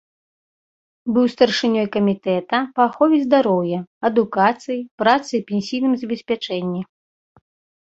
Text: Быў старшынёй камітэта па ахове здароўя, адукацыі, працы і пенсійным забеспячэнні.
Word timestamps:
Быў 1.17 1.25
старшынёй 1.33 1.85
камітэта 1.95 2.57
па 2.79 2.87
ахове 2.89 3.17
здароўя, 3.27 3.79
адукацыі, 4.11 4.79
працы 5.05 5.31
і 5.43 5.45
пенсійным 5.55 5.93
забеспячэнні. 6.01 6.81